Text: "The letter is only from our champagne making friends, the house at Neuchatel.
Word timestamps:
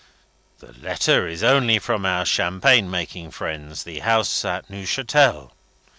"The 0.61 0.71
letter 0.79 1.27
is 1.27 1.43
only 1.43 1.77
from 1.77 2.07
our 2.07 2.25
champagne 2.25 2.89
making 2.89 3.29
friends, 3.29 3.83
the 3.83 3.99
house 3.99 4.43
at 4.43 4.67
Neuchatel. 4.67 5.51